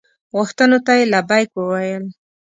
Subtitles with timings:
[0.35, 2.03] غوښتنو ته یې لبیک وویل.